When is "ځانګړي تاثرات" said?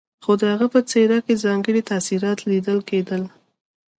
1.45-2.39